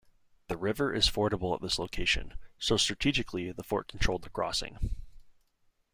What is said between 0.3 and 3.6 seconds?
The river is fordable at this location, so strategically